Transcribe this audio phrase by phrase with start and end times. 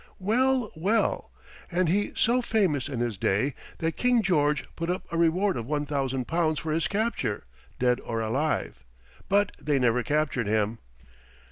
[0.17, 1.29] Well, well!
[1.71, 5.67] and he so famous in his day that King George put up a reward of
[5.67, 7.43] 1,000 pounds for his capture
[7.77, 8.83] dead or alive.
[9.29, 10.79] But they never captured him.